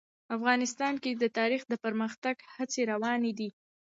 افغانستان 0.37 0.93
کې 1.03 1.11
د 1.13 1.23
تاریخ 1.37 1.61
د 1.67 1.73
پرمختګ 1.83 2.35
هڅې 2.55 2.81
روانې 2.91 3.31
دي. 3.39 3.49